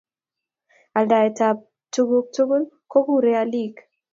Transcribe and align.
Altaet 0.97 1.37
ab 1.47 1.57
tuguk 1.93 2.25
tugul 2.35 2.63
kokurei 2.91 3.39
alik 3.41 3.75